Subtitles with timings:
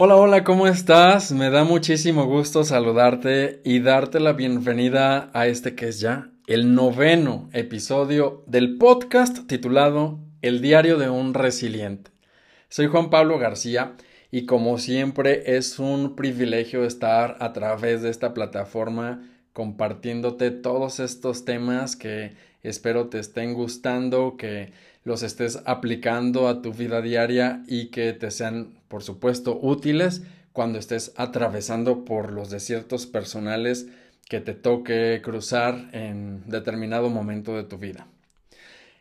[0.00, 1.32] Hola, hola, ¿cómo estás?
[1.32, 6.72] Me da muchísimo gusto saludarte y darte la bienvenida a este que es ya el
[6.76, 12.12] noveno episodio del podcast titulado El diario de un resiliente.
[12.68, 13.96] Soy Juan Pablo García
[14.30, 21.44] y como siempre es un privilegio estar a través de esta plataforma compartiéndote todos estos
[21.44, 24.70] temas que espero te estén gustando, que
[25.08, 30.22] los estés aplicando a tu vida diaria y que te sean, por supuesto, útiles
[30.52, 33.88] cuando estés atravesando por los desiertos personales
[34.28, 38.06] que te toque cruzar en determinado momento de tu vida.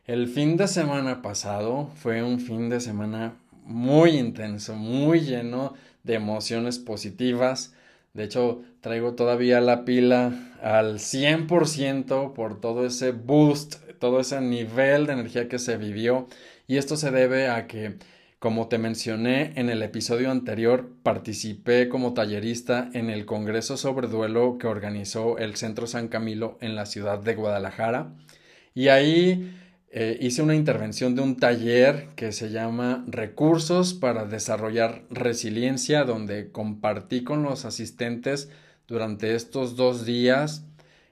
[0.05, 3.35] El fin de semana pasado fue un fin de semana
[3.65, 7.73] muy intenso, muy lleno de emociones positivas.
[8.13, 10.31] De hecho, traigo todavía la pila
[10.63, 16.27] al 100% por todo ese boost todo ese nivel de energía que se vivió
[16.67, 17.97] y esto se debe a que
[18.39, 24.59] como te mencioné en el episodio anterior, participé como tallerista en el Congreso sobre Duelo
[24.59, 28.13] que organizó el Centro San Camilo en la ciudad de Guadalajara.
[28.75, 29.57] Y ahí
[29.89, 36.51] eh, hice una intervención de un taller que se llama Recursos para desarrollar resiliencia, donde
[36.51, 38.51] compartí con los asistentes
[38.87, 40.66] durante estos dos días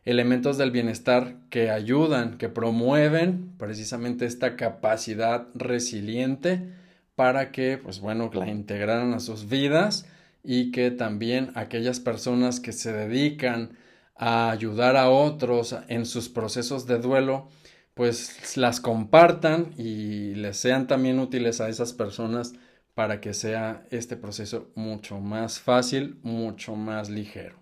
[0.06, 6.70] elementos del bienestar que ayudan, que promueven precisamente esta capacidad resiliente
[7.16, 10.06] para que, pues bueno, la integraran a sus vidas
[10.44, 13.78] y que también aquellas personas que se dedican
[14.16, 17.50] a ayudar a otros en sus procesos de duelo,
[17.96, 22.54] pues las compartan y les sean también útiles a esas personas
[22.94, 27.58] para que sea este proceso mucho más fácil, mucho más ligero.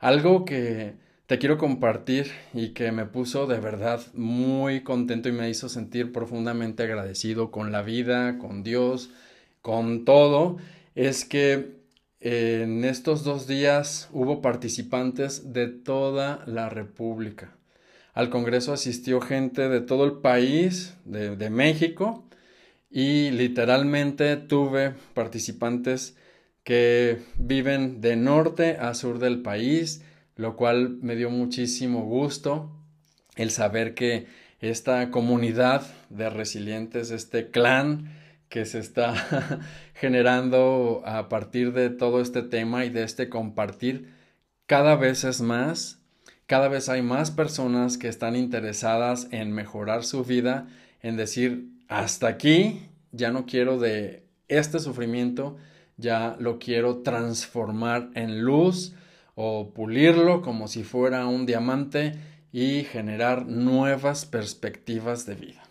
[0.00, 0.94] Algo que
[1.28, 6.10] te quiero compartir y que me puso de verdad muy contento y me hizo sentir
[6.10, 9.10] profundamente agradecido con la vida, con Dios,
[9.60, 10.56] con todo,
[10.94, 11.76] es que
[12.20, 17.54] en estos dos días hubo participantes de toda la República.
[18.14, 22.24] Al Congreso asistió gente de todo el país, de, de México,
[22.90, 26.16] y literalmente tuve participantes
[26.64, 30.02] que viven de norte a sur del país,
[30.38, 32.70] lo cual me dio muchísimo gusto
[33.34, 34.26] el saber que
[34.60, 38.12] esta comunidad de resilientes, este clan
[38.48, 39.60] que se está
[39.94, 44.14] generando a partir de todo este tema y de este compartir,
[44.66, 46.00] cada vez es más,
[46.46, 50.68] cada vez hay más personas que están interesadas en mejorar su vida,
[51.02, 55.56] en decir, hasta aquí, ya no quiero de este sufrimiento,
[55.96, 58.94] ya lo quiero transformar en luz,
[59.40, 62.14] o pulirlo como si fuera un diamante
[62.50, 65.62] y generar nuevas perspectivas de vida.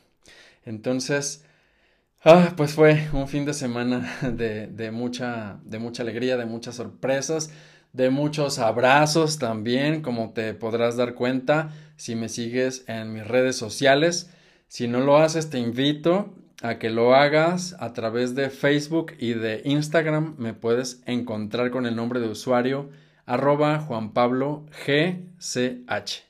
[0.64, 1.44] Entonces,
[2.24, 6.76] ah, pues fue un fin de semana de, de, mucha, de mucha alegría, de muchas
[6.76, 7.52] sorpresas,
[7.92, 13.58] de muchos abrazos también, como te podrás dar cuenta si me sigues en mis redes
[13.58, 14.30] sociales.
[14.70, 19.34] Si no lo haces, te invito a que lo hagas a través de Facebook y
[19.34, 20.36] de Instagram.
[20.38, 22.90] Me puedes encontrar con el nombre de usuario
[23.28, 26.24] arroba Juan Pablo GCH.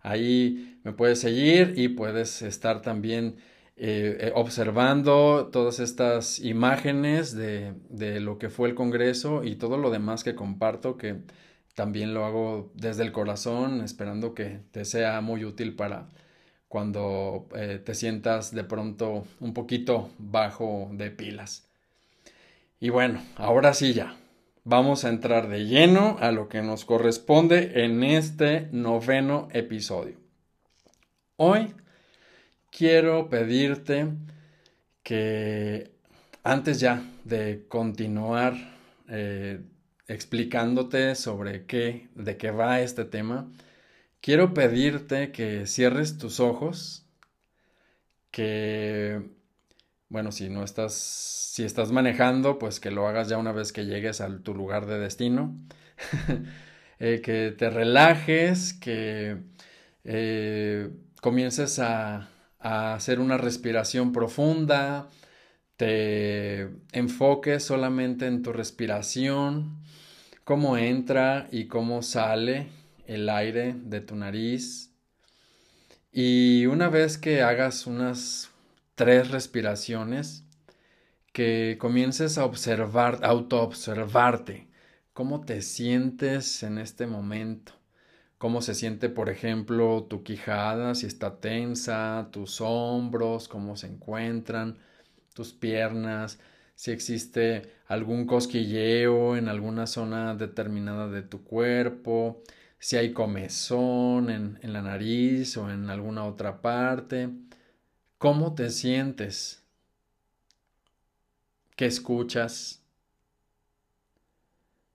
[0.00, 3.38] Ahí me puedes seguir y puedes estar también
[3.76, 9.76] eh, eh, observando todas estas imágenes de, de, lo que fue el Congreso y todo
[9.76, 11.16] lo demás que comparto, que
[11.74, 16.08] también lo hago desde el corazón, esperando que te sea muy útil para
[16.68, 21.68] cuando eh, te sientas de pronto un poquito bajo de pilas.
[22.80, 24.16] Y bueno, ahora sí ya,
[24.66, 30.18] vamos a entrar de lleno a lo que nos corresponde en este noveno episodio.
[31.36, 31.72] Hoy
[32.70, 34.08] quiero pedirte
[35.04, 35.92] que
[36.42, 38.54] antes ya de continuar
[39.08, 39.60] eh,
[40.08, 43.48] explicándote sobre qué, de qué va este tema,
[44.20, 47.06] quiero pedirte que cierres tus ojos,
[48.32, 49.22] que,
[50.08, 50.94] bueno, si no estás
[51.56, 54.86] si estás manejando, pues que lo hagas ya una vez que llegues a tu lugar
[54.86, 55.56] de destino.
[56.98, 59.36] Eh, que te relajes, que
[60.04, 65.10] eh, comiences a, a hacer una respiración profunda,
[65.76, 69.82] te enfoques solamente en tu respiración,
[70.44, 72.68] cómo entra y cómo sale
[73.06, 74.90] el aire de tu nariz.
[76.12, 78.50] Y una vez que hagas unas
[78.96, 80.44] tres respiraciones,
[81.32, 84.68] que comiences a observar, autoobservarte,
[85.12, 87.72] cómo te sientes en este momento,
[88.38, 94.78] cómo se siente, por ejemplo, tu quijada, si está tensa, tus hombros, cómo se encuentran,
[95.34, 96.40] tus piernas,
[96.74, 102.42] si existe algún cosquilleo en alguna zona determinada de tu cuerpo,
[102.78, 107.30] si hay comezón en, en la nariz o en alguna otra parte.
[108.18, 109.62] ¿Cómo te sientes?
[111.76, 112.82] ¿Qué escuchas?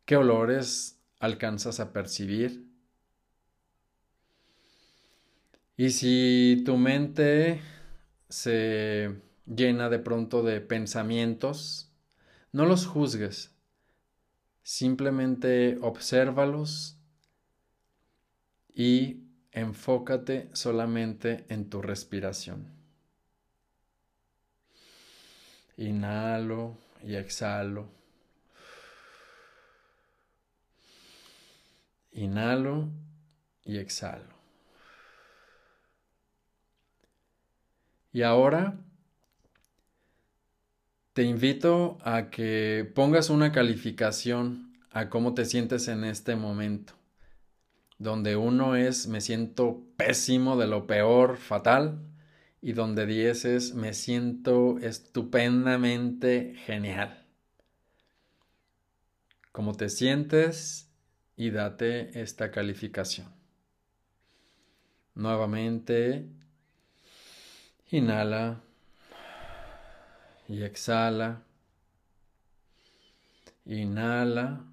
[0.06, 2.66] ¿Qué olores alcanzas a percibir?
[5.78, 7.62] Y si tu mente
[8.28, 11.92] se llena de pronto de pensamientos,
[12.52, 13.54] no los juzgues,
[14.64, 16.98] simplemente obsérvalos
[18.74, 22.81] y enfócate solamente en tu respiración.
[25.82, 27.90] Inhalo y exhalo.
[32.12, 32.88] Inhalo
[33.66, 34.36] y exhalo.
[38.14, 38.78] Y ahora
[41.14, 46.94] te invito a que pongas una calificación a cómo te sientes en este momento,
[47.98, 52.11] donde uno es me siento pésimo, de lo peor, fatal,
[52.62, 57.26] y donde 10 es me siento estupendamente genial.
[59.52, 60.88] ¿Cómo te sientes?
[61.36, 63.34] Y date esta calificación.
[65.16, 66.30] Nuevamente,
[67.90, 68.62] inhala
[70.48, 71.42] y exhala.
[73.66, 74.64] Inhala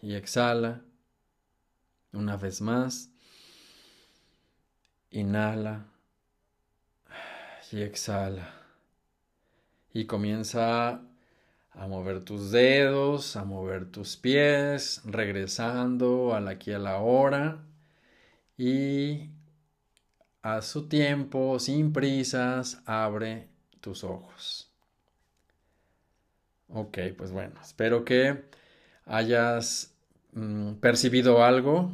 [0.00, 0.82] y exhala.
[2.12, 3.10] Una vez más.
[5.10, 5.89] Inhala
[7.72, 8.54] y exhala.
[9.92, 11.02] Y comienza
[11.72, 17.64] a mover tus dedos, a mover tus pies, regresando al aquí a la hora.
[18.56, 19.30] Y
[20.42, 23.48] a su tiempo, sin prisas, abre
[23.80, 24.70] tus ojos.
[26.68, 28.44] Ok, pues bueno, espero que
[29.04, 29.94] hayas
[30.32, 31.90] mm, percibido algo,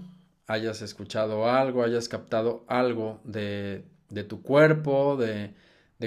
[0.46, 3.84] hayas escuchado algo, hayas captado algo de,
[4.28, 5.54] tu cuerpo, de,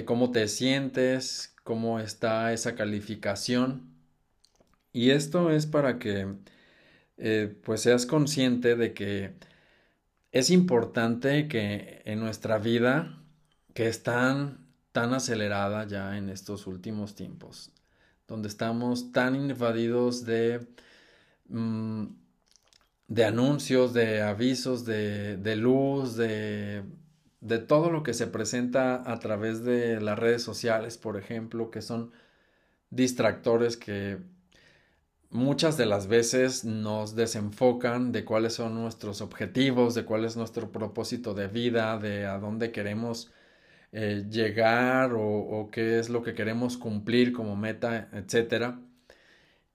[0.06, 3.90] cómo te sientes, cómo está esa calificación.
[4.92, 6.26] Y esto es para que
[7.18, 9.34] eh, pues seas consciente de que
[10.32, 13.22] es importante que en nuestra vida,
[13.74, 17.72] que es tan, tan acelerada ya en estos últimos tiempos,
[18.28, 20.66] donde estamos tan invadidos de,
[21.48, 22.06] mm,
[23.08, 26.84] de anuncios, de avisos, de, de luz, de,
[27.40, 31.82] de todo lo que se presenta a través de las redes sociales, por ejemplo, que
[31.82, 32.12] son
[32.90, 34.18] distractores que
[35.30, 40.70] muchas de las veces nos desenfocan de cuáles son nuestros objetivos, de cuál es nuestro
[40.72, 43.30] propósito de vida, de a dónde queremos
[43.92, 48.76] eh, llegar o, qué es lo que queremos cumplir como meta, etc.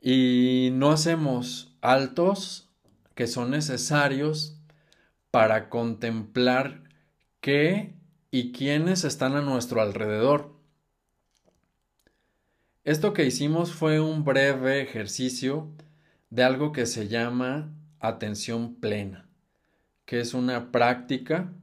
[0.01, 2.69] Y no hacemos altos
[3.15, 4.59] que son necesarios
[5.31, 6.84] para contemplar
[7.45, 7.93] qué
[8.31, 10.55] y quiénes están a nuestro alrededor.
[12.83, 15.69] Esto que hicimos fue un breve ejercicio
[16.31, 19.29] de algo que se llama atención plena,
[20.05, 21.53] que es una práctica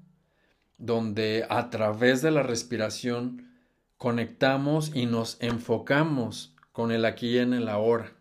[0.79, 3.51] donde a través de la respiración
[3.99, 8.12] conectamos y nos enfocamos con el aquí y en el ahora.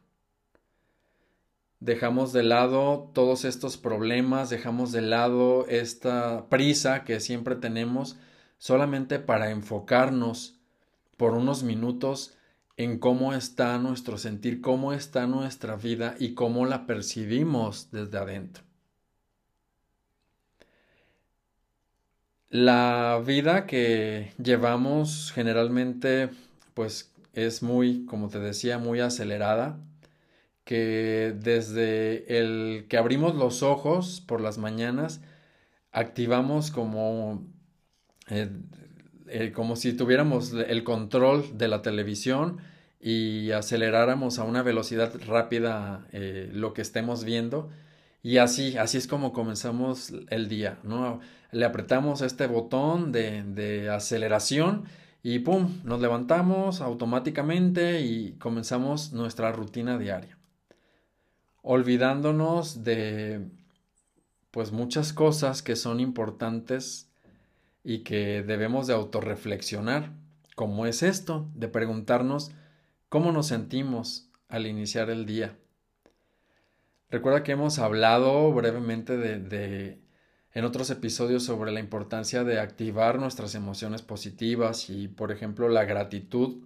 [1.81, 8.17] Dejamos de lado todos estos problemas, dejamos de lado esta prisa que siempre tenemos
[8.59, 10.59] solamente para enfocarnos
[11.17, 12.37] por unos minutos
[12.77, 18.63] en cómo está nuestro sentir, cómo está nuestra vida y cómo la percibimos desde adentro.
[22.49, 26.29] La vida que llevamos generalmente
[26.75, 29.79] pues es muy, como te decía, muy acelerada,
[30.63, 35.21] que desde el que abrimos los ojos por las mañanas,
[35.91, 37.45] activamos como
[38.29, 38.49] eh,
[39.33, 42.57] eh, como si tuviéramos el control de la televisión
[42.99, 47.69] y aceleráramos a una velocidad rápida eh, lo que estemos viendo.
[48.23, 51.21] Y así, así es como comenzamos el día, ¿no?
[51.51, 54.85] Le apretamos este botón de, de aceleración
[55.23, 55.79] y ¡pum!
[55.83, 60.37] Nos levantamos automáticamente y comenzamos nuestra rutina diaria.
[61.61, 63.47] Olvidándonos de
[64.51, 67.09] pues muchas cosas que son importantes
[67.83, 70.11] y que debemos de autorreflexionar,
[70.55, 72.51] como es esto, de preguntarnos
[73.09, 75.57] cómo nos sentimos al iniciar el día.
[77.09, 79.99] Recuerda que hemos hablado brevemente de,
[80.53, 85.83] en otros episodios sobre la importancia de activar nuestras emociones positivas y, por ejemplo, la
[85.83, 86.63] gratitud,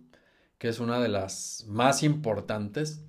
[0.57, 3.03] que es una de las más importantes,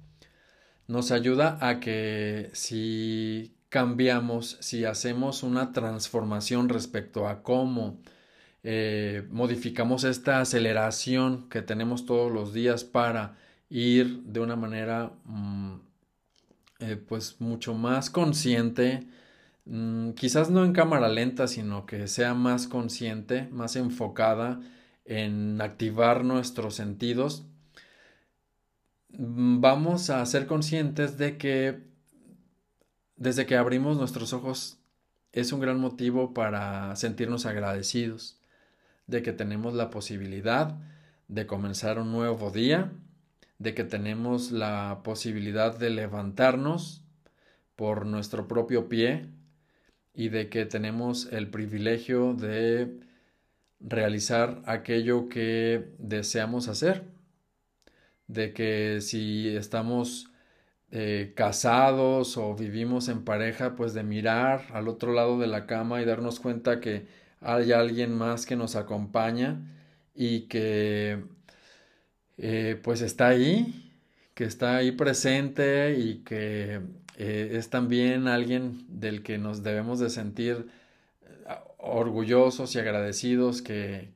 [0.89, 8.01] nos ayuda a que si cambiamos, si hacemos una transformación respecto a cómo
[8.63, 13.37] eh, modificamos esta aceleración que tenemos todos los días para
[13.69, 15.75] ir de una manera mm,
[16.81, 19.07] eh, pues mucho más consciente,
[19.67, 24.61] mm, quizás no en cámara lenta, sino que sea más consciente, más enfocada
[25.05, 27.47] en activar nuestros sentidos,
[29.19, 31.81] vamos a ser conscientes de que
[33.17, 34.79] desde que abrimos nuestros ojos
[35.33, 38.39] es un gran motivo para sentirnos agradecidos
[39.07, 40.77] de que tenemos la posibilidad
[41.29, 42.93] de comenzar un nuevo día,
[43.59, 47.03] de que tenemos la posibilidad de levantarnos
[47.75, 49.29] por nuestro propio pie
[50.15, 53.01] y de que tenemos el privilegio de
[53.81, 57.05] realizar aquello que deseamos hacer,
[58.29, 60.31] de que si estamos
[60.91, 66.01] eh, casados o vivimos en pareja, pues de mirar al otro lado de la cama
[66.03, 67.07] y darnos cuenta que
[67.41, 69.61] hay alguien más que nos acompaña
[70.15, 71.25] y que
[72.39, 73.93] eh, pues está ahí,
[74.35, 76.81] que está ahí presente y que
[77.17, 80.69] eh, es también alguien del que nos debemos de sentir
[81.79, 84.11] orgullosos y agradecidos que,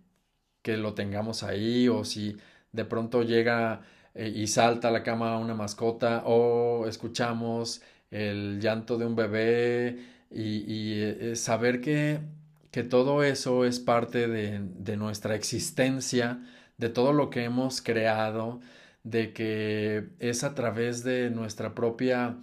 [0.63, 2.37] que lo tengamos ahí o si
[2.73, 3.83] de pronto llega
[4.15, 9.99] eh, y salta a la cama una mascota o escuchamos el llanto de un bebé
[10.31, 12.21] y, eh, saber que,
[12.71, 16.41] que, todo eso es parte de, de, nuestra existencia,
[16.79, 18.61] de todo lo que hemos creado,
[19.05, 22.39] de que es a través de nuestra propia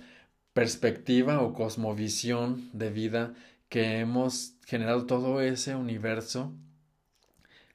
[0.53, 3.33] perspectiva o cosmovisión de vida
[3.69, 6.53] que hemos generado todo ese universo.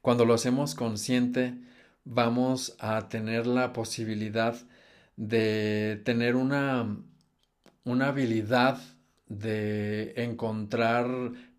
[0.01, 1.55] Cuando lo hacemos consciente,
[2.05, 4.55] vamos a tener la posibilidad
[5.15, 6.97] de tener una,
[7.83, 8.79] una habilidad
[9.27, 11.07] de encontrar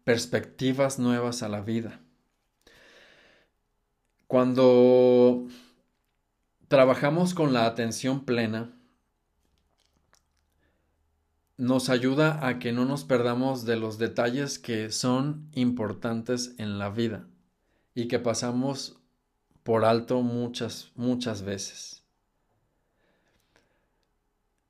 [0.04, 2.00] perspectivas nuevas a la vida.
[4.26, 5.46] Cuando
[6.68, 8.72] trabajamos con la atención plena,
[11.56, 16.90] nos ayuda a que no nos perdamos de los detalles que son importantes en la
[16.90, 17.28] vida
[17.94, 19.03] y que pasamos
[19.64, 22.04] por alto muchas, muchas veces.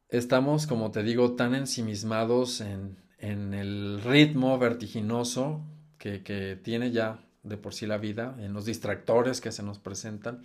[0.08, 5.62] Estamos, como te digo, tan ensimismados en, el ritmo vertiginoso
[5.98, 9.78] que, que tiene ya de por sí la vida, en los distractores que se nos
[9.78, 10.42] presentan,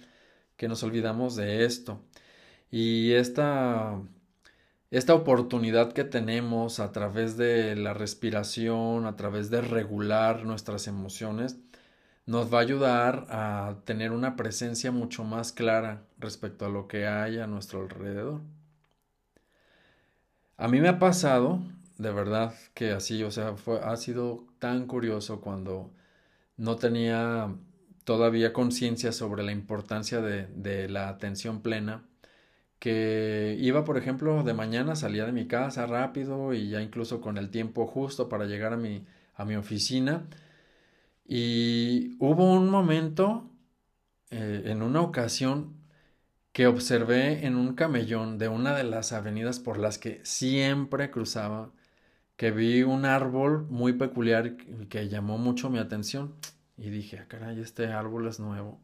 [0.55, 2.01] que nos olvidamos de esto.
[2.71, 4.01] Y esta,
[4.91, 11.57] esta oportunidad que tenemos a través de la respiración, a través de regular nuestras emociones,
[12.29, 17.07] nos va a ayudar a tener una presencia mucho más clara respecto a lo que
[17.07, 18.41] hay a nuestro alrededor.
[20.55, 21.59] A mí me ha pasado,
[21.97, 25.89] de verdad, que así, o sea, ha sido tan curioso cuando
[26.55, 27.51] no tenía
[28.03, 32.03] todavía conciencia sobre la importancia de, de, la atención plena,
[32.77, 37.39] que iba, por ejemplo, de mañana, salía de mi casa rápido y ya incluso con
[37.39, 40.27] el tiempo justo para llegar a mi, a mi oficina,
[41.29, 43.51] y hubo un momento,
[44.31, 45.75] eh, en una ocasión,
[46.53, 51.71] que observé en un camellón de una de las avenidas por las que siempre cruzaba,
[52.35, 54.57] que vi un árbol muy peculiar
[54.89, 56.33] que llamó mucho mi atención.
[56.77, 58.79] Y dije, ah, caray, este árbol es nuevo.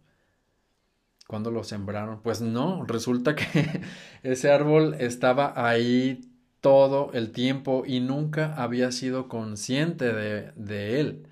[1.28, 2.22] ¿Cuándo lo sembraron?
[2.22, 3.82] Pues no, resulta que
[4.24, 11.28] ese árbol estaba ahí todo el tiempo y nunca había sido consciente de, de él.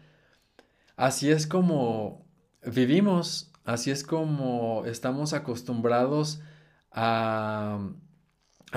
[0.95, 2.25] Así es como
[2.65, 6.41] vivimos, así es como estamos acostumbrados
[6.91, 7.79] a,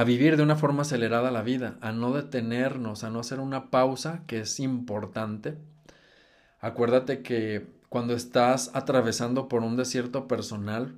[0.06, 4.24] vivir de una forma acelerada la vida, a no detenernos, a no hacer una pausa
[4.26, 5.58] que es importante.
[6.60, 10.94] Acuérdate que cuando estás atravesando por un desierto personal,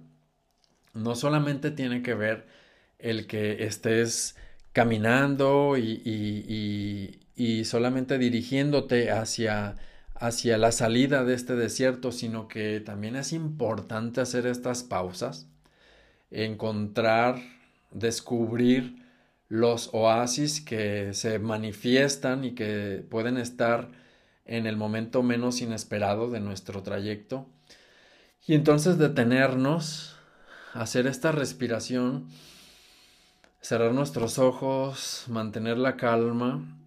[0.95, 2.47] no solamente tiene que ver
[2.99, 4.37] el que estés
[4.73, 7.19] caminando y
[7.65, 9.77] solamente dirigiéndote hacia
[10.21, 15.47] hacia la salida de este desierto, sino que también es importante hacer estas pausas,
[16.31, 17.41] encontrar,
[17.93, 19.07] descubrir
[19.49, 23.89] los oasis que se manifiestan y que pueden estar
[24.45, 27.47] en el momento menos inesperado de nuestro trayecto.
[28.47, 30.17] Y entonces detenernos,
[30.75, 32.29] hacer esta respiración,
[33.61, 36.78] cerrar nuestros ojos, mantener la calma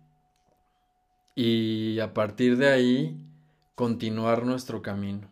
[1.36, 3.18] y a partir de ahí
[3.76, 5.30] continuar nuestro camino.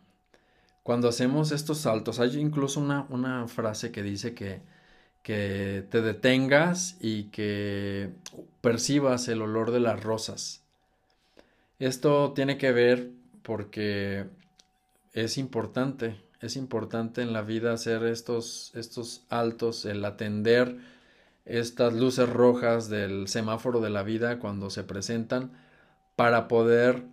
[0.84, 4.62] cuando hacemos estos saltos, hay incluso una, una frase que dice que,
[5.24, 8.12] que te detengas y que
[8.62, 10.64] percibas el olor de las rosas.
[11.80, 13.12] Esto tiene que ver
[13.44, 14.26] porque
[15.14, 20.78] es importante, es importante en la vida hacer estos, estos altos, el atender
[21.46, 25.52] estas luces rojas del semáforo de la vida cuando se presentan
[26.20, 27.06] para poder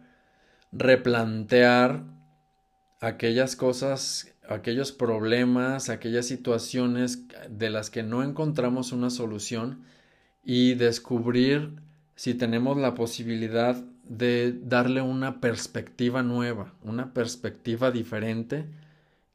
[0.72, 2.02] replantear
[2.98, 9.84] aquellas cosas, aquellos problemas, aquellas situaciones de las que no encontramos una solución
[10.42, 11.70] y descubrir
[12.16, 18.66] si tenemos la posibilidad de darle una perspectiva nueva, una perspectiva diferente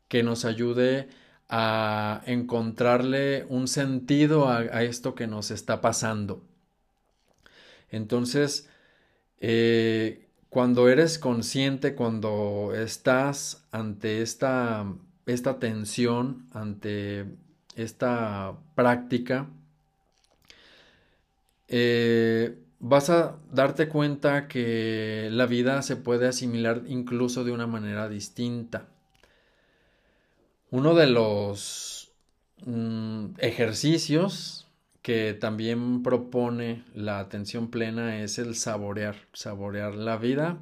[0.10, 1.08] que nos ayude
[1.48, 6.44] a encontrarle un sentido a, esto que nos está pasando.
[7.90, 8.68] Entonces,
[9.42, 14.86] eh, cuando eres consciente, cuando estás ante esta,
[15.26, 17.26] esta tensión, ante
[17.76, 19.50] esta práctica,
[21.68, 28.10] eh, vas a darte cuenta que la vida se puede asimilar incluso de una manera
[28.10, 28.90] distinta.
[30.70, 32.12] Uno de los
[32.66, 34.68] mm, ejercicios
[35.02, 40.60] que también propone la atención plena es el saborear, saborear la vida,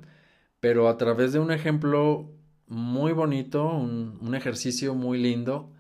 [0.60, 2.32] pero a través de un ejemplo
[2.68, 5.72] muy bonito, un, ejercicio muy lindo,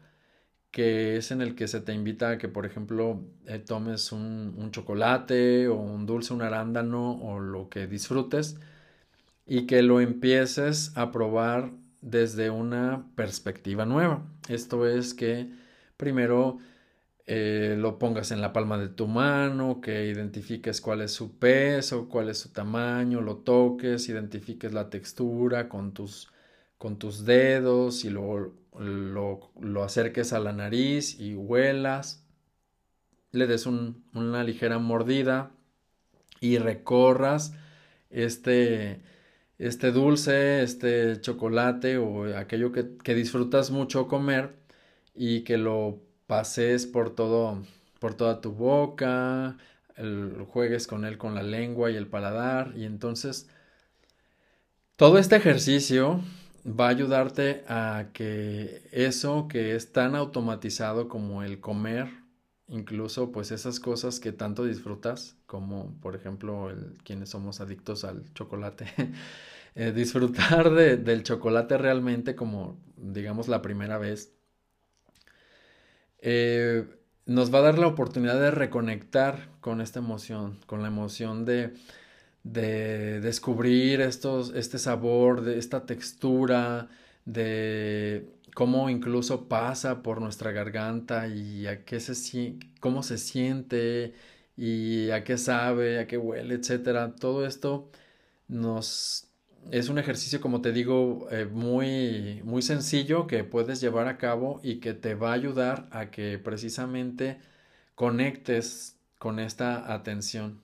[0.71, 4.55] que es en el que se te invita a que, por ejemplo, eh, tomes un,
[4.57, 8.59] un, chocolate o un dulce, un arándano o lo que disfrutes
[9.45, 14.23] y que lo empieces a probar desde una perspectiva nueva.
[14.47, 15.51] Esto es que
[15.97, 16.59] primero
[17.31, 22.09] eh, lo pongas en la palma de tu mano, que identifiques cuál es su peso,
[22.09, 26.31] cuál es su tamaño, lo toques, identifiques la textura con tus,
[26.79, 32.25] con tus dedos y luego lo, lo, acerques a la nariz y huelas,
[33.31, 35.51] le des una ligera mordida
[36.41, 37.53] y recorras
[38.09, 39.01] este,
[39.59, 44.55] este dulce, este chocolate o aquello que, que disfrutas mucho comer
[45.13, 47.63] y que lo pases por todo,
[47.99, 49.57] por toda tu boca,
[50.49, 53.49] juegues con él con la lengua y el paladar y entonces
[54.95, 56.21] todo este ejercicio
[56.63, 62.09] va a ayudarte a que eso que es tan automatizado como el comer,
[62.67, 68.31] incluso pues esas cosas que tanto disfrutas, como por ejemplo el, quienes somos adictos al
[68.35, 68.85] chocolate,
[69.73, 74.38] eh, disfrutar del chocolate realmente como digamos la primera vez
[76.21, 76.85] eh,
[77.25, 81.73] nos va a dar la oportunidad de reconectar con esta emoción, con la emoción de,
[82.43, 86.89] de descubrir estos, este sabor, de esta textura,
[87.25, 94.13] de cómo incluso pasa por nuestra garganta y a qué se, cómo se siente
[94.57, 97.15] y a qué sabe, a qué huele, etcétera.
[97.15, 97.89] Todo esto
[98.47, 99.28] nos,
[99.71, 104.59] es un ejercicio, como te digo, eh, muy, muy sencillo que puedes llevar a cabo
[104.63, 107.39] y que te va a ayudar a que precisamente
[107.95, 110.61] conectes con esta atención.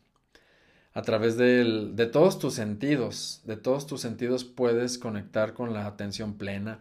[0.93, 6.37] A través de todos tus sentidos, de todos tus sentidos puedes conectar con la atención
[6.37, 6.79] plena,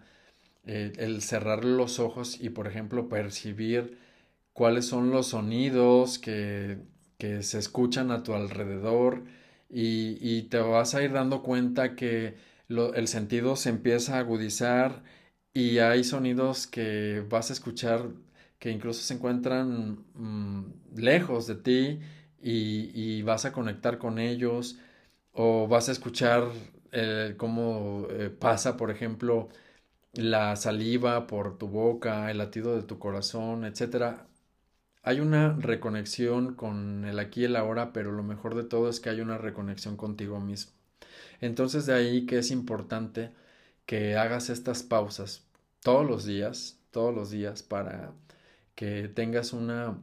[0.66, 3.98] eh, el cerrar los ojos y, por ejemplo, percibir
[4.53, 6.79] cuáles son los sonidos que,
[7.18, 9.24] que se escuchan a tu alrededor,
[9.74, 12.37] y, te vas a ir dando cuenta que
[12.68, 15.02] el sentido se empieza a agudizar
[15.52, 18.10] y hay sonidos que vas a escuchar
[18.58, 20.64] que incluso se encuentran mm,
[20.96, 22.00] lejos de ti
[22.40, 24.78] y, vas a conectar con ellos
[25.32, 26.44] o vas a escuchar
[26.92, 29.48] eh, cómo eh, pasa, por ejemplo,
[30.14, 34.28] la saliva por tu boca, el latido de tu corazón, etcétera
[35.05, 39.01] hay una reconexión con el aquí y el ahora, pero lo mejor de todo es
[39.01, 40.73] que hay una reconexión contigo mismo.
[41.43, 43.31] Entonces de ahí que es importante
[43.85, 45.45] que hagas estas pausas
[45.83, 48.12] todos los días, todos los días para
[48.75, 49.99] que tengas una,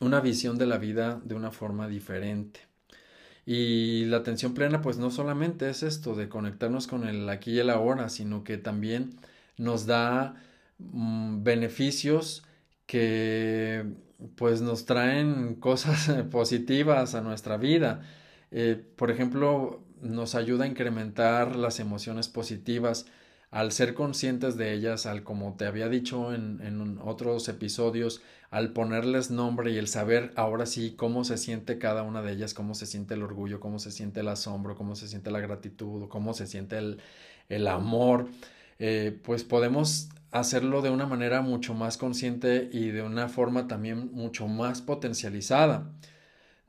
[0.00, 2.60] una visión de la vida de una forma diferente.
[3.46, 7.58] Y la atención plena pues no solamente es esto de conectarnos con el aquí y
[7.60, 9.16] el ahora, sino que también
[9.56, 10.34] nos da
[10.78, 12.42] mm, beneficios
[12.86, 13.84] que
[14.36, 18.02] pues nos traen cosas positivas a nuestra vida.
[18.50, 23.06] Eh, por ejemplo, nos ayuda a incrementar las emociones positivas
[23.50, 28.72] al ser conscientes de ellas, al como te había dicho en, en, otros episodios, al
[28.72, 32.74] ponerles nombre y el saber ahora sí cómo se siente cada una de ellas, cómo
[32.74, 36.32] se siente el orgullo, cómo se siente el asombro, cómo se siente la gratitud, cómo
[36.32, 36.98] se siente el,
[37.50, 38.28] el amor.
[38.78, 44.10] eh, pues podemos hacerlo de una manera mucho más consciente y de una forma también
[44.12, 45.92] mucho más potencializada.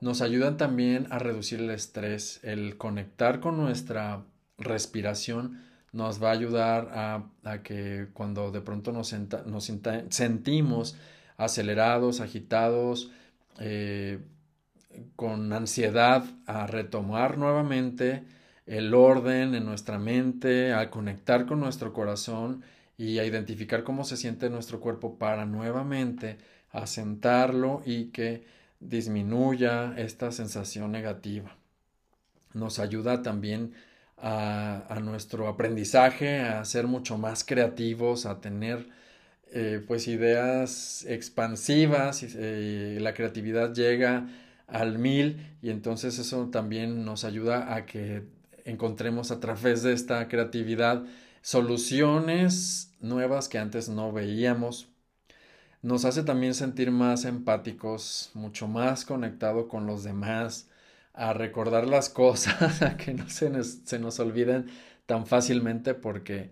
[0.00, 4.24] Nos ayudan también a reducir el estrés, el conectar con nuestra
[4.58, 6.90] respiración nos va a ayudar
[7.44, 9.14] a, que cuando de pronto nos,
[10.10, 10.96] sentimos
[11.36, 13.12] acelerados, agitados,
[13.60, 14.18] eh,
[15.14, 18.24] con ansiedad, a retomar nuevamente
[18.66, 22.64] el orden en nuestra mente, a conectar con nuestro corazón
[22.96, 26.38] y a identificar cómo se siente nuestro cuerpo para nuevamente
[26.70, 28.44] asentarlo y que
[28.80, 31.56] disminuya esta sensación negativa.
[32.52, 33.72] Nos ayuda también
[34.18, 38.88] a, nuestro aprendizaje, a ser mucho más creativos, a tener
[39.52, 44.28] eh, pues ideas expansivas, eh, la creatividad llega
[44.66, 48.22] al mil y entonces eso también nos ayuda a que
[48.64, 51.04] encontremos a través de esta creatividad
[51.44, 54.88] soluciones nuevas que antes no veíamos.
[55.82, 60.70] Nos hace también sentir más empáticos, mucho más conectado con los demás,
[61.12, 64.70] a recordar las cosas, a que no se nos, se nos olviden
[65.04, 66.50] tan fácilmente porque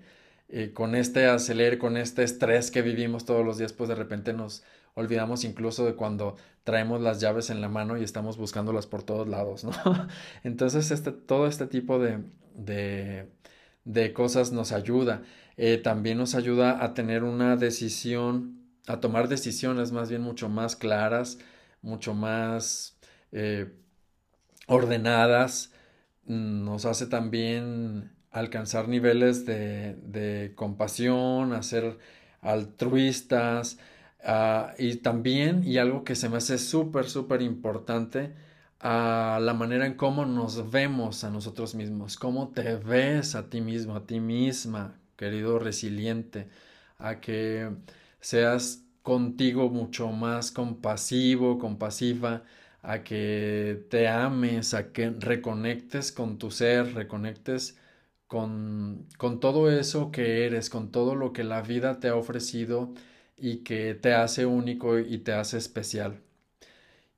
[0.50, 4.35] eh, con este acelerar, con este estrés que vivimos todos los días, pues de repente
[4.35, 9.02] nos olvidamos incluso de cuando traemos las llaves en la mano y estamos buscándolas por
[9.02, 9.72] todos lados, ¿no?
[10.44, 12.18] Entonces, este, todo este tipo de,
[12.55, 13.31] de,
[13.85, 15.23] de cosas nos ayuda.
[15.57, 20.77] Eh, también nos ayuda a tener una decisión, a tomar decisiones más bien mucho más
[20.77, 21.38] claras,
[21.83, 22.97] mucho más
[23.33, 23.73] eh,
[24.66, 25.73] ordenadas.
[26.25, 31.99] Nos hace también alcanzar niveles de, compasión, a ser
[32.40, 33.79] altruistas,
[34.25, 38.33] Ah, y también, y algo que se me hace súper, súper importante,
[38.83, 43.61] a la manera en cómo nos vemos a nosotros mismos, cómo te ves a ti
[43.61, 46.49] mismo, a ti misma, querido resiliente,
[46.99, 47.71] a que
[48.21, 52.45] seas contigo mucho más compasivo, compasiva,
[52.83, 57.79] a que te ames, a que reconectes con tu ser, reconectes
[58.27, 62.92] con, con todo eso que eres, con todo lo que la vida te ha ofrecido
[63.37, 66.21] y que te hace único y te hace especial.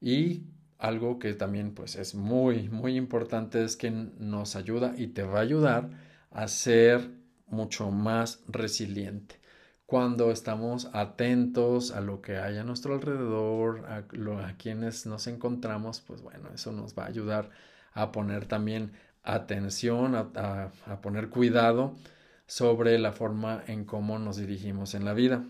[0.01, 0.43] Y
[0.85, 5.39] algo que también pues es muy muy importante es que nos ayuda y te va
[5.39, 5.91] a ayudar
[6.31, 7.11] a ser
[7.47, 9.41] mucho más resiliente.
[9.87, 14.05] Cuando estamos atentos a lo que hay a nuestro alrededor, a,
[14.47, 17.51] a quienes nos encontramos, pues bueno, eso nos va a ayudar
[17.93, 18.93] a poner también
[19.23, 21.95] atención, a, a poner cuidado
[22.47, 25.45] sobre la forma en cómo nos dirigimos en la vida.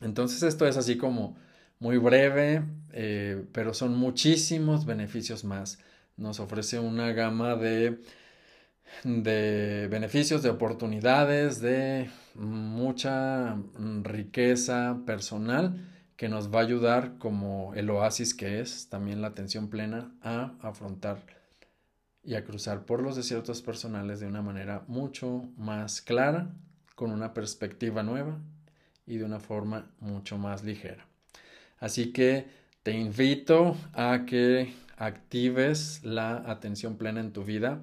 [0.00, 1.36] Entonces esto es así como
[1.78, 2.62] muy breve,
[2.92, 5.78] eh, pero son muchísimos beneficios más.
[6.16, 8.00] Nos ofrece una gama de,
[9.04, 13.56] de beneficios, de oportunidades, de mucha
[14.02, 19.68] riqueza personal que nos va a ayudar como el oasis que es también la atención
[19.68, 21.24] plena a afrontar
[22.22, 26.54] y a cruzar por los desiertos personales de una manera mucho más clara,
[26.94, 28.40] con una perspectiva nueva
[29.06, 31.06] y de una forma mucho más ligera.
[31.78, 32.46] Así que
[32.82, 37.80] te invito a que actives la atención plena en tu vida,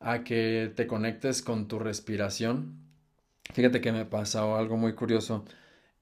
[0.00, 2.78] a que te conectes con tu respiración.
[3.52, 5.44] Fíjate que me pasó algo muy curioso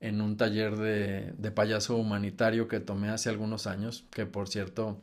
[0.00, 5.00] en un taller de, payaso humanitario que tomé hace algunos años, que por cierto,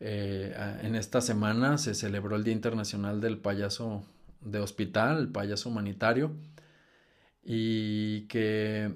[0.00, 4.02] eh, en esta semana se celebró el Día Internacional del Payaso
[4.40, 6.32] de Hospital, el payaso humanitario
[7.44, 8.92] y que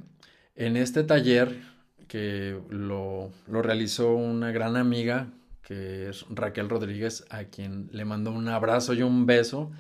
[0.57, 1.74] en este taller
[2.09, 5.29] que lo, realizó una gran amiga
[5.63, 9.73] que es Raquel Rodríguez, a quien le mando un abrazo y un beso,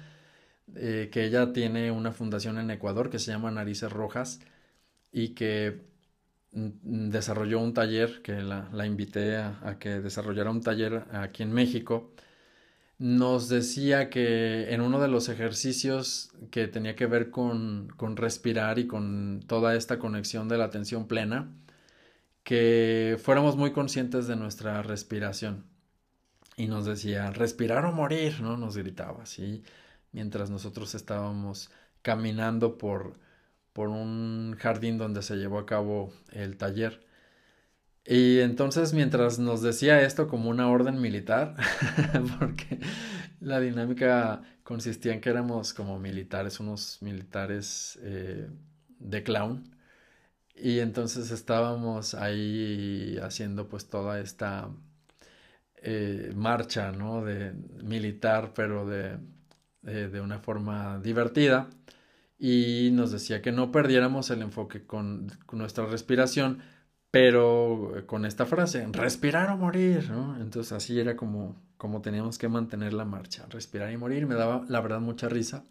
[0.76, 4.40] eh, que ella tiene una fundación en Ecuador que se llama Narices Rojas
[5.12, 5.82] y que
[6.52, 12.12] mm, desarrolló un taller, que la, invité a, que desarrollara un taller aquí en México.
[12.98, 18.78] Nos decía que en uno de los ejercicios que tenía que ver con, con, respirar
[18.78, 21.52] y con toda esta conexión de la atención plena,
[22.44, 25.64] que fuéramos muy conscientes de nuestra respiración.
[26.56, 28.56] Y nos decía, respirar o morir, ¿no?
[28.56, 29.64] Nos gritaba así,
[30.12, 31.70] mientras nosotros estábamos
[32.02, 33.18] caminando por,
[33.72, 37.04] por un jardín donde se llevó a cabo el taller.
[38.06, 41.56] Y entonces mientras nos decía esto como una orden militar,
[42.38, 42.78] porque
[43.40, 48.48] la dinámica consistía en que éramos como militares, unos militares eh,
[48.98, 49.73] de clown,
[50.54, 54.68] y entonces estábamos ahí haciendo pues toda esta
[55.82, 57.24] eh, marcha, ¿no?
[57.24, 59.18] De militar, pero de,
[59.82, 61.68] de una forma divertida.
[62.38, 66.60] y nos decía que no perdiéramos el enfoque con, nuestra respiración,
[67.10, 70.36] pero con esta frase, respirar o morir, ¿no?
[70.40, 74.26] Entonces así era como, como teníamos que mantener la marcha, respirar y morir.
[74.26, 75.64] Me daba la verdad mucha risa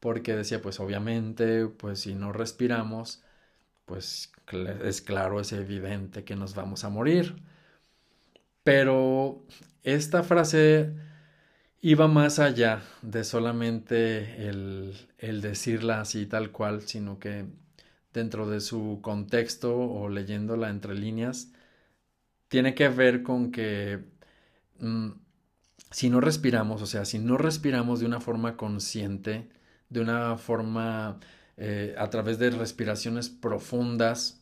[0.00, 3.22] porque decía, pues obviamente, pues si no respiramos,
[3.90, 4.30] pues
[4.84, 7.42] es claro, es evidente que nos vamos a morir.
[8.62, 9.44] Pero
[9.82, 10.94] esta frase
[11.80, 14.94] iba más allá de solamente el,
[15.42, 17.46] decirla así tal cual, sino que
[18.12, 21.52] dentro de su contexto o leyéndola entre líneas,
[22.46, 24.04] tiene que ver con que
[24.78, 25.10] mm,
[25.90, 29.48] si no respiramos, o sea, si no respiramos de una forma consciente,
[29.88, 31.18] de una forma
[31.62, 34.40] eh, a través de respiraciones profundas,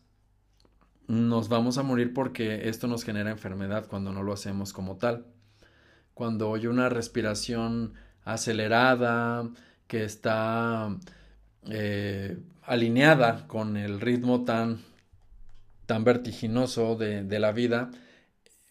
[1.09, 5.27] nos vamos a morir porque esto nos genera enfermedad cuando no lo hacemos como tal.
[6.15, 9.51] Cuando hay una respiración acelerada,
[9.89, 10.97] que está
[11.69, 14.85] eh, alineada con el ritmo tan,
[15.87, 17.91] tan vertiginoso de, de, la vida,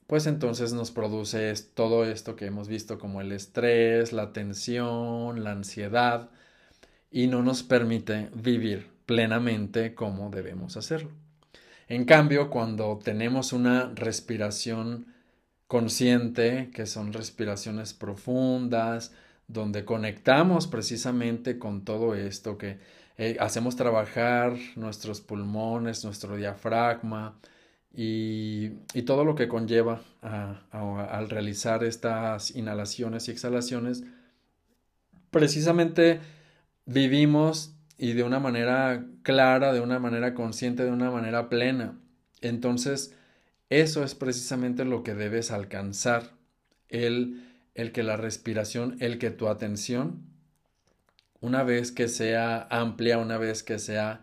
[0.05, 5.51] pues entonces nos produce todo esto que hemos visto como el estrés, la tensión, la
[5.51, 6.29] ansiedad,
[7.10, 11.12] y no nos permite vivir plenamente como debemos hacerlo.
[11.88, 15.13] En cambio, cuando tenemos una respiración
[15.67, 19.13] consciente, que son respiraciones profundas,
[19.48, 22.80] donde conectamos precisamente con todo esto, que
[23.17, 27.39] eh, hacemos trabajar nuestros pulmones, nuestro diafragma
[27.93, 28.70] y,
[29.06, 34.04] todo lo que conlleva al realizar estas inhalaciones y exhalaciones,
[35.32, 36.20] precisamente
[36.88, 42.00] vivimos y de una manera clara, de una manera consciente, de una manera plena.
[42.41, 43.15] Entonces,
[43.69, 46.32] eso es precisamente lo que debes alcanzar,
[46.89, 47.43] el,
[47.76, 50.23] el que la respiración, el que tu atención,
[51.41, 54.21] una vez que sea amplia, una vez que sea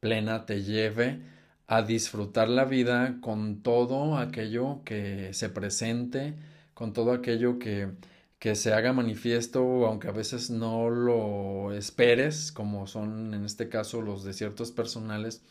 [0.00, 1.20] plena, te lleve
[1.66, 6.34] a disfrutar la vida con todo aquello que se presente,
[6.74, 7.88] con todo aquello que,
[8.46, 14.02] que se haga manifiesto, aunque a veces no lo esperes, como son en este caso
[14.02, 15.42] los desiertos personales,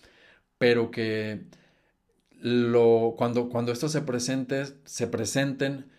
[0.58, 1.46] pero que
[2.40, 5.92] lo, cuando, cuando esto se presente, se presenten,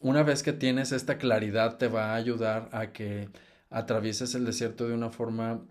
[0.00, 3.28] una vez que tienes esta claridad, te va a ayudar a que
[3.70, 5.62] atravieses el desierto de una forma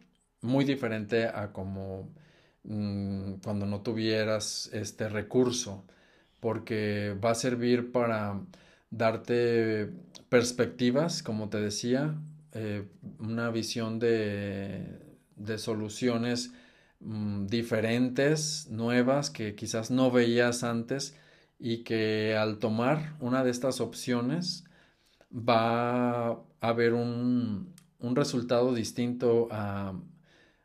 [0.42, 2.10] muy diferente a como
[2.64, 5.84] mm, cuando no tuvieras este recurso,
[6.40, 8.42] porque va a servir para
[8.92, 9.92] darte
[10.30, 12.16] perspectivas, como te decía,
[12.54, 12.88] eh,
[13.20, 15.00] una visión de,
[15.36, 16.52] de soluciones
[17.02, 21.16] Mm, diferentes, nuevas, que quizás no veías antes
[21.58, 24.66] y que al tomar una de estas opciones
[25.32, 29.94] va a haber un, un resultado distinto a,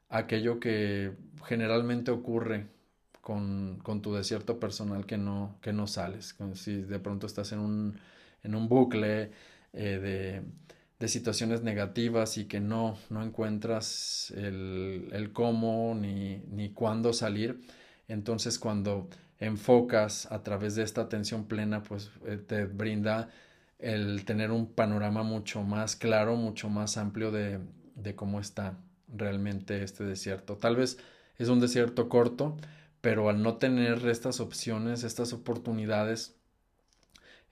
[0.08, 1.12] aquello que
[1.46, 2.68] generalmente ocurre
[3.20, 6.36] con, con, tu desierto personal que no, que no sales.
[6.54, 7.98] si de pronto estás en un,
[8.42, 9.32] en un bucle
[9.74, 10.42] eh,
[10.98, 17.60] de situaciones negativas y que no, no encuentras el, el cómo ni, ni cuándo salir,
[18.08, 19.08] entonces cuando
[19.38, 23.28] enfocas a través de esta atención plena, pues eh, te brinda
[23.78, 27.60] el tener un panorama mucho más claro, mucho más amplio de,
[27.96, 30.56] de, cómo está realmente este desierto.
[30.56, 30.98] Tal vez
[31.38, 32.56] es un desierto corto,
[33.00, 36.36] pero al no tener estas opciones, estas oportunidades,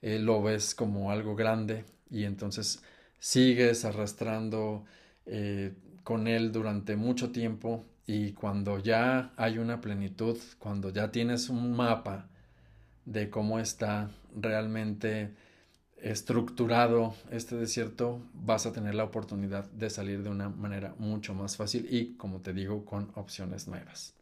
[0.01, 2.83] eh, lo ves como algo grande y entonces
[3.19, 4.85] sigues arrastrando
[5.25, 5.73] eh,
[6.03, 11.75] con él durante mucho tiempo y cuando ya hay una plenitud, cuando ya tienes un
[11.75, 12.29] mapa
[13.05, 15.33] de cómo está realmente
[15.97, 21.55] estructurado este desierto, vas a tener la oportunidad de salir de una manera mucho más
[21.57, 24.13] fácil y, como te digo, con opciones nuevas.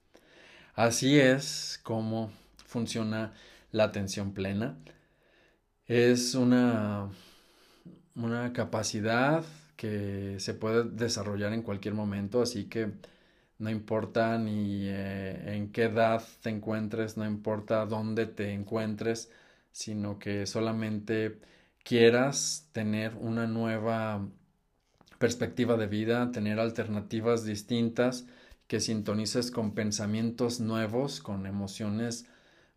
[0.76, 2.32] Así es como
[2.68, 3.34] funciona
[3.72, 4.78] la atención plena.
[5.88, 7.10] Es una
[8.16, 9.44] una capacidad
[9.76, 12.92] que se puede desarrollar en cualquier momento, así que
[13.60, 19.32] no importa ni eh, en qué edad te encuentres, no importa dónde te encuentres,
[19.72, 21.40] sino que solamente
[21.84, 24.28] quieras tener una nueva
[25.20, 28.26] perspectiva de vida, tener alternativas distintas,
[28.68, 32.26] que sintonices con pensamientos nuevos, con emociones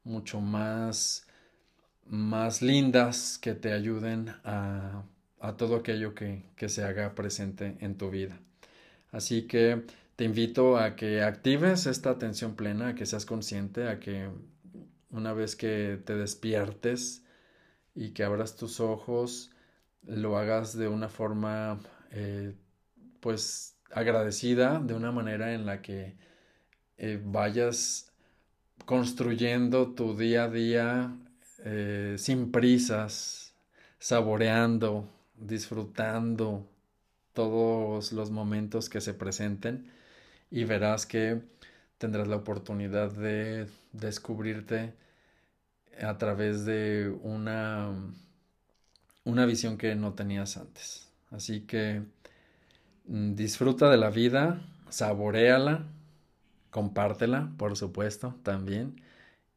[0.05, 1.27] mucho más
[2.07, 5.05] más lindas que te ayuden a
[5.41, 8.41] a todo aquello que, se haga presente en tu vida.
[9.13, 9.85] Así que
[10.17, 14.29] te invito a que actives esta atención plena, a que seas consciente, a que
[15.11, 17.25] una vez que te despiertes
[17.95, 19.51] y que abras tus ojos,
[20.03, 21.79] lo hagas de una forma
[22.11, 22.55] eh,
[23.21, 26.17] pues agradecida de una manera en la que
[26.97, 28.13] eh, vayas
[28.85, 31.17] construyendo tu día a día
[31.65, 33.55] eh, sin prisas,
[33.99, 36.67] saboreando, disfrutando
[37.35, 39.91] todos los momentos que se presenten
[40.51, 41.43] y verás que
[41.99, 44.95] tendrás la oportunidad de descubrirte
[46.03, 47.91] a través de una,
[49.25, 51.09] una visión que no tenías antes.
[51.31, 52.03] Así que
[53.07, 55.85] mm, disfruta de la vida, saboreala,
[56.71, 59.01] compártela, por supuesto, también.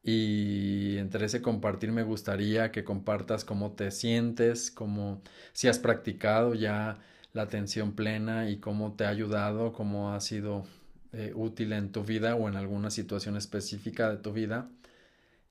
[0.10, 6.54] Y entre ese compartir me gustaría que compartas cómo te sientes, cómo si has practicado
[6.54, 6.98] ya
[7.34, 10.65] la atención plena y cómo te ha ayudado, cómo ha sido
[11.12, 14.70] eh, útil en tu vida o en alguna situación específica de tu vida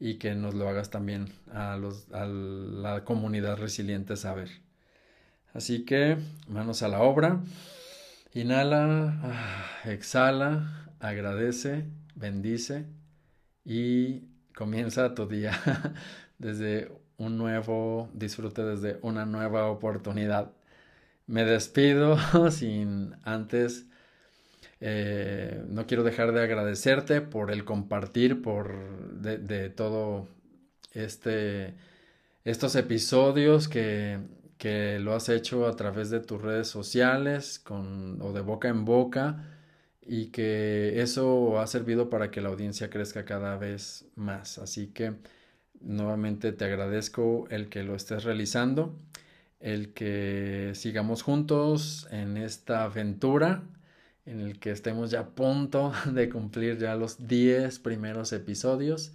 [0.01, 4.49] y que nos lo hagas también a, a la comunidad resiliente saber.
[5.53, 6.16] Así que
[6.49, 7.42] manos a la obra,
[8.33, 12.87] inhala, ah, exhala, agradece, bendice
[13.62, 15.53] y comienza tu día
[16.38, 20.51] desde un nuevo disfrute, desde una nueva oportunidad.
[21.27, 22.16] Me despido
[22.51, 23.87] sin antes
[24.81, 30.29] eh, no quiero dejar de agradecerte por el compartir, por de, todo
[30.92, 31.75] este,
[32.45, 34.21] estos episodios que,
[34.59, 38.85] que, lo has hecho a través de tus redes sociales con, o de boca en
[38.85, 39.56] boca
[40.07, 44.59] y que eso ha servido para que la audiencia crezca cada vez más.
[44.59, 45.14] Así que
[45.81, 48.97] nuevamente te agradezco el que lo estés realizando,
[49.61, 53.62] el que sigamos juntos en esta aventura
[54.27, 59.12] en el que estemos ya a punto de cumplir ya los 10 primeros episodios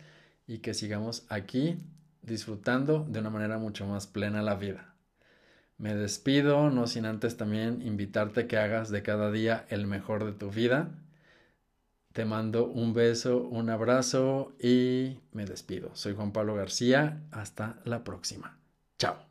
[0.48, 1.78] y que sigamos aquí
[2.22, 4.91] disfrutando de una manera mucho más plena la vida.
[5.82, 10.32] Me despido, no sin antes también invitarte que hagas de cada día el mejor de
[10.32, 10.92] tu vida.
[12.14, 15.90] Te mando un beso, un abrazo y me despido.
[15.96, 17.24] Soy Juan Pablo García.
[17.32, 18.60] Hasta la próxima.
[19.00, 19.31] Chao.